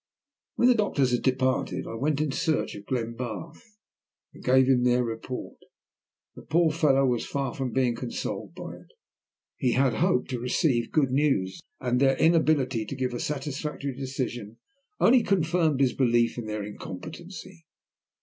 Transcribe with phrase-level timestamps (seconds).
[0.55, 3.77] When the doctors had departed I went in search of Glenbarth,
[4.33, 5.59] and gave him their report.
[6.33, 8.87] The poor fellow was far from being consoled by it.
[9.57, 14.57] He had hoped to receive good news, and their inability to give a satisfactory decision
[14.99, 17.67] only confirmed his belief in their incompetency.